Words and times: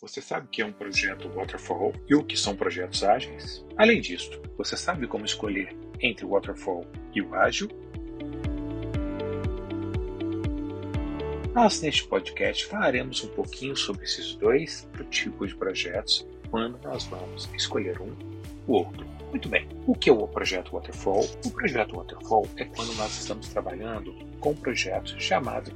Você 0.00 0.22
sabe 0.22 0.46
o 0.46 0.48
que 0.48 0.62
é 0.62 0.64
um 0.64 0.72
projeto 0.72 1.28
Waterfall 1.28 1.92
e 2.08 2.14
o 2.14 2.24
que 2.24 2.34
são 2.34 2.56
projetos 2.56 3.04
ágeis? 3.04 3.62
Além 3.76 4.00
disso, 4.00 4.40
você 4.56 4.74
sabe 4.74 5.06
como 5.06 5.26
escolher 5.26 5.76
entre 6.00 6.24
o 6.24 6.30
Waterfall 6.30 6.86
e 7.14 7.20
o 7.20 7.34
Ágil? 7.34 7.68
Nós, 11.52 11.82
neste 11.82 12.08
podcast, 12.08 12.64
falaremos 12.64 13.22
um 13.22 13.28
pouquinho 13.28 13.76
sobre 13.76 14.04
esses 14.04 14.34
dois 14.36 14.88
tipos 15.10 15.50
de 15.50 15.56
projetos 15.56 16.26
quando 16.50 16.80
nós 16.82 17.04
vamos 17.04 17.46
escolher 17.54 18.00
um 18.00 18.16
ou 18.66 18.86
outro. 18.86 19.06
Muito 19.28 19.50
bem, 19.50 19.68
o 19.86 19.94
que 19.94 20.08
é 20.08 20.12
o 20.14 20.26
projeto 20.26 20.72
Waterfall? 20.72 21.28
O 21.44 21.50
projeto 21.50 21.96
Waterfall 21.96 22.48
é 22.56 22.64
quando 22.64 22.94
nós 22.94 23.20
estamos 23.20 23.50
trabalhando 23.50 24.14
com 24.40 24.54
projetos 24.54 25.14
chamados 25.22 25.74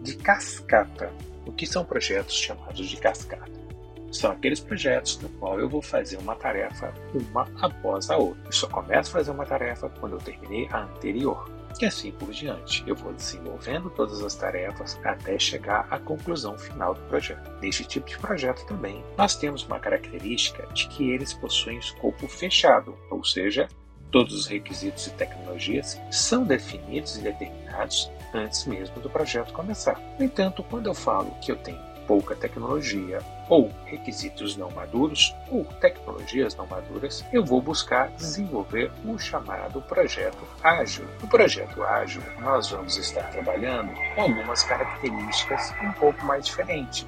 de 0.00 0.16
cascata. 0.16 1.12
O 1.44 1.52
que 1.52 1.66
são 1.66 1.84
projetos 1.84 2.34
chamados 2.34 2.88
de 2.88 2.96
cascata? 2.96 3.65
São 4.10 4.30
aqueles 4.30 4.60
projetos 4.60 5.18
no 5.20 5.28
qual 5.30 5.58
eu 5.58 5.68
vou 5.68 5.82
fazer 5.82 6.16
uma 6.16 6.34
tarefa 6.34 6.92
uma 7.14 7.48
após 7.60 8.10
a 8.10 8.16
outra. 8.16 8.40
Eu 8.44 8.52
só 8.52 8.68
começo 8.68 9.10
a 9.10 9.12
fazer 9.12 9.30
uma 9.30 9.44
tarefa 9.44 9.88
quando 10.00 10.14
eu 10.14 10.18
terminei 10.18 10.68
a 10.70 10.82
anterior. 10.82 11.50
E 11.78 11.84
assim 11.84 12.10
por 12.10 12.30
diante. 12.30 12.82
Eu 12.86 12.96
vou 12.96 13.12
desenvolvendo 13.12 13.90
todas 13.90 14.22
as 14.22 14.34
tarefas 14.34 14.98
até 15.04 15.38
chegar 15.38 15.86
à 15.90 15.98
conclusão 15.98 16.56
final 16.56 16.94
do 16.94 17.00
projeto. 17.02 17.50
Neste 17.60 17.84
tipo 17.84 18.08
de 18.08 18.16
projeto 18.18 18.64
também, 18.64 19.04
nós 19.18 19.36
temos 19.36 19.62
uma 19.64 19.78
característica 19.78 20.66
de 20.72 20.88
que 20.88 21.10
eles 21.10 21.34
possuem 21.34 21.78
escopo 21.78 22.26
fechado, 22.28 22.96
ou 23.10 23.22
seja, 23.22 23.68
todos 24.10 24.34
os 24.34 24.46
requisitos 24.46 25.06
e 25.06 25.10
tecnologias 25.10 26.00
são 26.10 26.44
definidos 26.44 27.18
e 27.18 27.20
determinados 27.20 28.10
antes 28.32 28.64
mesmo 28.64 28.98
do 29.00 29.10
projeto 29.10 29.52
começar. 29.52 30.00
No 30.18 30.24
entanto, 30.24 30.62
quando 30.62 30.86
eu 30.86 30.94
falo 30.94 31.30
que 31.42 31.52
eu 31.52 31.56
tenho 31.56 31.78
pouca 32.06 32.34
tecnologia 32.34 33.18
ou 33.48 33.70
requisitos 33.84 34.56
não 34.56 34.70
maduros 34.70 35.34
ou 35.50 35.64
tecnologias 35.64 36.54
não 36.56 36.66
maduras, 36.66 37.24
eu 37.32 37.44
vou 37.44 37.60
buscar 37.60 38.08
desenvolver 38.10 38.90
um 39.04 39.18
chamado 39.18 39.80
projeto 39.82 40.38
ágil. 40.62 41.06
No 41.20 41.28
projeto 41.28 41.82
ágil, 41.82 42.22
nós 42.40 42.70
vamos 42.70 42.96
estar 42.96 43.30
trabalhando 43.30 43.92
com 44.14 44.22
algumas 44.22 44.62
características 44.62 45.74
um 45.82 45.92
pouco 45.92 46.24
mais 46.24 46.46
diferentes, 46.46 47.06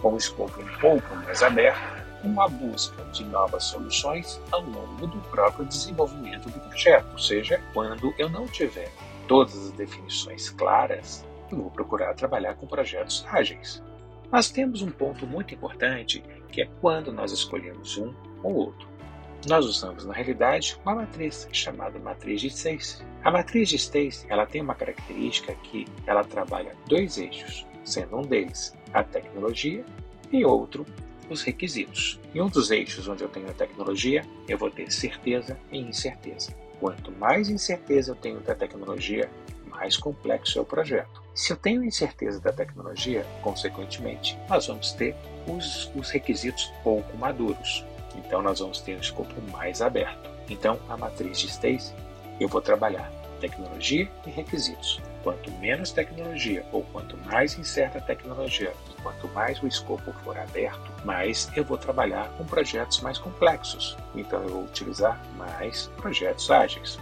com 0.00 0.12
um 0.12 0.16
escopo 0.16 0.60
um 0.60 0.78
pouco 0.78 1.16
mais 1.16 1.42
aberto, 1.42 2.04
com 2.22 2.40
a 2.40 2.48
busca 2.48 3.04
de 3.12 3.22
novas 3.24 3.64
soluções 3.64 4.40
ao 4.50 4.62
longo 4.62 5.06
do 5.06 5.18
próprio 5.30 5.66
desenvolvimento 5.66 6.48
do 6.48 6.58
projeto. 6.60 7.06
Ou 7.12 7.18
seja, 7.18 7.60
quando 7.74 8.14
eu 8.18 8.28
não 8.30 8.46
tiver 8.46 8.90
todas 9.28 9.54
as 9.56 9.70
definições 9.72 10.48
claras, 10.50 11.24
eu 11.50 11.58
vou 11.58 11.70
procurar 11.70 12.14
trabalhar 12.14 12.54
com 12.54 12.66
projetos 12.66 13.26
ágeis. 13.28 13.82
Nós 14.34 14.50
temos 14.50 14.82
um 14.82 14.90
ponto 14.90 15.28
muito 15.28 15.54
importante 15.54 16.20
que 16.48 16.62
é 16.62 16.68
quando 16.80 17.12
nós 17.12 17.30
escolhemos 17.30 17.96
um 17.98 18.12
ou 18.42 18.52
outro. 18.52 18.88
Nós 19.46 19.64
usamos 19.64 20.04
na 20.04 20.12
realidade 20.12 20.76
uma 20.84 20.96
matriz 20.96 21.48
chamada 21.52 22.00
matriz 22.00 22.40
de 22.40 22.48
Stacy. 22.48 23.04
A 23.22 23.30
matriz 23.30 23.68
de 23.68 23.76
Stacy 23.76 24.26
ela 24.28 24.44
tem 24.44 24.60
uma 24.60 24.74
característica 24.74 25.54
que 25.62 25.86
ela 26.04 26.24
trabalha 26.24 26.74
dois 26.88 27.16
eixos, 27.16 27.64
sendo 27.84 28.16
um 28.16 28.22
deles 28.22 28.76
a 28.92 29.04
tecnologia 29.04 29.84
e 30.32 30.44
outro 30.44 30.84
os 31.30 31.42
requisitos. 31.42 32.18
Em 32.34 32.40
um 32.40 32.48
dos 32.48 32.72
eixos 32.72 33.06
onde 33.06 33.22
eu 33.22 33.28
tenho 33.28 33.48
a 33.48 33.54
tecnologia, 33.54 34.26
eu 34.48 34.58
vou 34.58 34.68
ter 34.68 34.90
certeza 34.90 35.56
e 35.70 35.78
incerteza. 35.78 36.52
Quanto 36.80 37.12
mais 37.12 37.48
incerteza 37.48 38.10
eu 38.10 38.16
tenho 38.16 38.40
da 38.40 38.56
tecnologia, 38.56 39.30
mais 39.74 39.96
complexo 39.96 40.58
é 40.58 40.62
o 40.62 40.64
projeto. 40.64 41.22
Se 41.34 41.52
eu 41.52 41.56
tenho 41.56 41.84
incerteza 41.84 42.40
da 42.40 42.52
tecnologia, 42.52 43.26
consequentemente, 43.42 44.38
nós 44.48 44.66
vamos 44.66 44.92
ter 44.92 45.16
os, 45.46 45.90
os 45.94 46.10
requisitos 46.10 46.72
pouco 46.82 47.16
maduros. 47.16 47.84
Então, 48.14 48.40
nós 48.40 48.60
vamos 48.60 48.80
ter 48.80 48.96
um 48.96 49.00
escopo 49.00 49.34
mais 49.50 49.82
aberto. 49.82 50.30
Então, 50.48 50.78
a 50.88 50.96
matriz 50.96 51.38
de 51.38 51.46
Stacy, 51.48 51.92
eu 52.38 52.48
vou 52.48 52.60
trabalhar 52.60 53.10
tecnologia 53.40 54.08
e 54.26 54.30
requisitos. 54.30 55.00
Quanto 55.22 55.50
menos 55.52 55.90
tecnologia 55.90 56.64
ou 56.70 56.82
quanto 56.84 57.16
mais 57.18 57.58
incerta 57.58 57.98
a 57.98 58.00
tecnologia, 58.00 58.72
quanto 59.02 59.26
mais 59.28 59.62
o 59.62 59.66
escopo 59.66 60.12
for 60.24 60.38
aberto, 60.38 60.92
mais 61.04 61.50
eu 61.56 61.64
vou 61.64 61.78
trabalhar 61.78 62.28
com 62.36 62.44
projetos 62.44 63.00
mais 63.00 63.18
complexos. 63.18 63.96
Então 64.14 64.42
eu 64.42 64.48
vou 64.48 64.64
utilizar 64.64 65.20
mais 65.36 65.86
projetos 65.96 66.50
ágeis. 66.50 66.98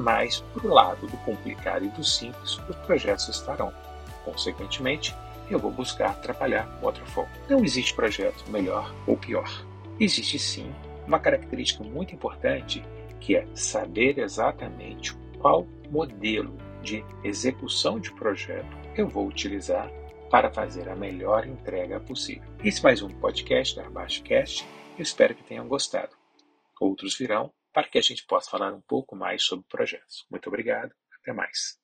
Mas 0.00 0.40
para 0.54 0.66
o 0.66 0.72
lado 0.72 1.06
do 1.06 1.16
complicado 1.18 1.84
e 1.84 1.88
do 1.88 2.02
simples, 2.02 2.58
os 2.68 2.76
projetos 2.86 3.28
estarão. 3.28 3.72
Consequentemente, 4.24 5.14
eu 5.50 5.58
vou 5.58 5.70
buscar 5.70 6.14
trabalhar 6.20 6.66
Waterfall. 6.82 7.28
Não 7.48 7.62
existe 7.62 7.94
projeto 7.94 8.44
melhor 8.50 8.94
ou 9.06 9.16
pior. 9.16 9.48
Existe 9.98 10.38
sim 10.38 10.72
uma 11.06 11.18
característica 11.18 11.84
muito 11.84 12.14
importante 12.14 12.82
que 13.20 13.36
é 13.36 13.46
saber 13.54 14.18
exatamente 14.18 15.14
qual 15.38 15.66
modelo 15.90 16.56
de 16.82 17.04
execução 17.22 18.00
de 18.00 18.12
projeto 18.12 18.74
eu 18.96 19.06
vou 19.06 19.26
utilizar 19.26 19.90
para 20.30 20.50
fazer 20.50 20.88
a 20.88 20.96
melhor 20.96 21.46
entrega 21.46 22.00
possível. 22.00 22.48
Esse 22.64 22.80
é 22.80 22.84
mais 22.84 23.02
um 23.02 23.08
podcast 23.08 23.76
da 23.76 23.86
AbaixoCast. 23.86 24.66
Eu 24.96 25.02
espero 25.02 25.34
que 25.34 25.44
tenham 25.44 25.66
gostado. 25.66 26.16
Outros 26.80 27.18
virão 27.18 27.52
para 27.72 27.88
que 27.88 27.98
a 27.98 28.02
gente 28.02 28.24
possa 28.26 28.50
falar 28.50 28.72
um 28.72 28.80
pouco 28.80 29.16
mais 29.16 29.44
sobre 29.44 29.66
projetos. 29.68 30.26
Muito 30.30 30.48
obrigado, 30.48 30.92
até 31.20 31.32
mais. 31.32 31.80